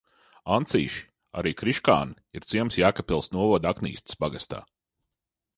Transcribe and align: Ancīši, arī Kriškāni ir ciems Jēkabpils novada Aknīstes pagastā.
Ancīši, 0.53 1.03
arī 1.41 1.51
Kriškāni 1.59 2.17
ir 2.39 2.47
ciems 2.53 2.79
Jēkabpils 2.85 3.31
novada 3.39 3.75
Aknīstes 3.77 4.21
pagastā. 4.25 4.67